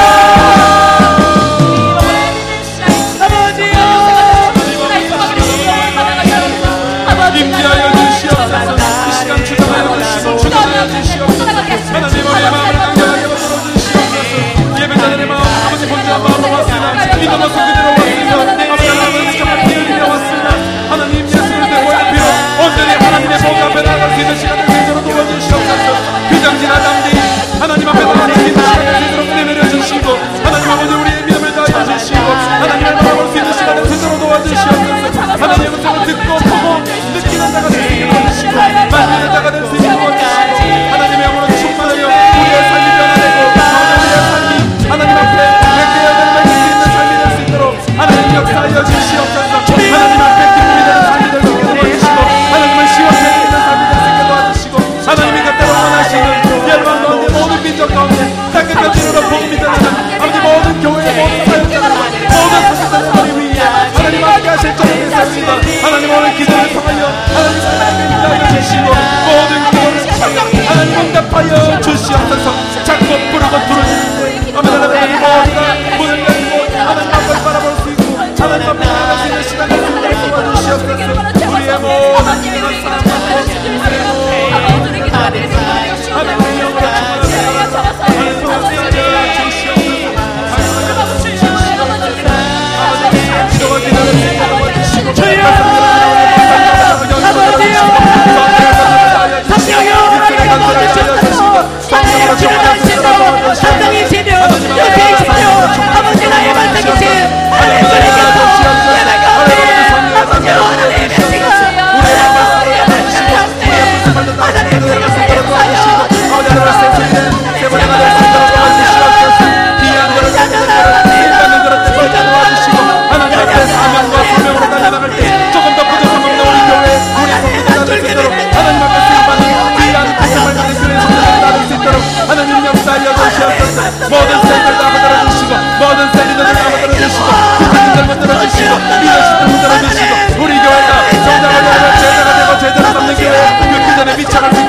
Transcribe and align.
de 144.06 144.16
mi 144.18 144.26
chaval 144.26 144.69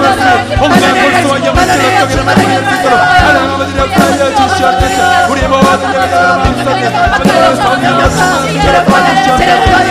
엉망 0.60 0.78
골수와 0.78 1.44
영혼의 1.44 1.96
역경을 2.00 2.24
만날 2.24 2.42
수 2.62 2.70
있도록 2.78 2.98
하나님 3.00 3.50
아버지 3.50 3.70
역사하여 3.78 4.34
주시옵소서 4.34 4.98
우리 5.30 5.48
모든 5.48 5.82
영혼을 5.82 6.16
마음속에 6.38 6.90
만들어 6.90 7.54
성령 7.56 8.00
역사를 8.00 8.84
받으시옵소서 8.84 9.50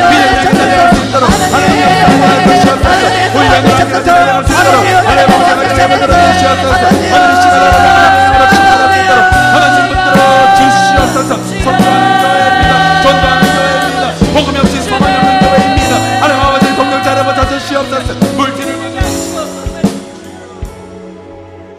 미래를 0.09 0.51
기다릴 0.51 0.95
수 0.95 1.05
있도록 1.05 1.29
하나님 1.29 1.81
역사하여 1.81 2.35
주시옵소서 2.47 2.89
우리 3.35 3.45
영혼을 3.47 3.91
기다릴 3.91 4.45
수 4.45 4.53
있도록 4.53 4.75
하나님 5.07 5.29
역사하여 5.51 6.33
주시옵소서 6.33 6.83
하나님 7.11 7.41
시간을 7.41 7.90